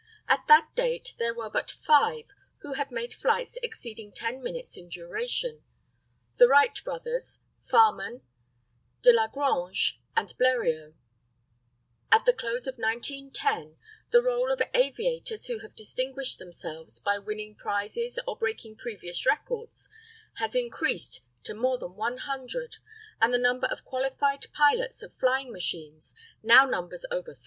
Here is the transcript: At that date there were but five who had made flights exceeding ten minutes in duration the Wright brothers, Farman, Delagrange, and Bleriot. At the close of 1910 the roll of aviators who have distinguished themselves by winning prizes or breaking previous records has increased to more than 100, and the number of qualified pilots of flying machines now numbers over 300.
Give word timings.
At 0.27 0.47
that 0.47 0.71
date 0.73 1.13
there 1.19 1.35
were 1.35 1.51
but 1.51 1.69
five 1.69 2.25
who 2.61 2.73
had 2.73 2.89
made 2.89 3.13
flights 3.13 3.59
exceeding 3.61 4.11
ten 4.11 4.41
minutes 4.41 4.75
in 4.75 4.89
duration 4.89 5.63
the 6.37 6.47
Wright 6.47 6.75
brothers, 6.83 7.41
Farman, 7.59 8.23
Delagrange, 9.03 10.01
and 10.17 10.35
Bleriot. 10.39 10.95
At 12.11 12.25
the 12.25 12.33
close 12.33 12.65
of 12.65 12.79
1910 12.79 13.77
the 14.09 14.23
roll 14.23 14.51
of 14.51 14.59
aviators 14.73 15.45
who 15.45 15.59
have 15.59 15.75
distinguished 15.75 16.39
themselves 16.39 16.97
by 16.99 17.19
winning 17.19 17.53
prizes 17.53 18.17
or 18.25 18.35
breaking 18.35 18.77
previous 18.77 19.27
records 19.27 19.87
has 20.37 20.55
increased 20.55 21.27
to 21.43 21.53
more 21.53 21.77
than 21.77 21.93
100, 21.93 22.77
and 23.21 23.31
the 23.31 23.37
number 23.37 23.67
of 23.67 23.85
qualified 23.85 24.47
pilots 24.51 25.03
of 25.03 25.13
flying 25.19 25.51
machines 25.51 26.15
now 26.41 26.65
numbers 26.65 27.05
over 27.11 27.35
300. 27.35 27.35